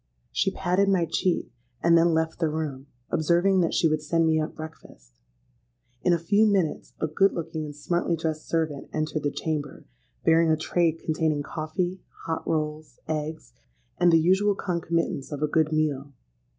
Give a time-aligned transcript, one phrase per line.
[0.31, 1.51] She patted my cheek,
[1.83, 5.19] and then left the room, observing that she would send me up breakfast.
[6.01, 9.85] In a few minutes a good looking and smartly dressed servant entered the chamber,
[10.25, 13.53] bearing a tray containing coffee, hot rolls, eggs,
[13.99, 16.11] and the usual concomitants of a good meal.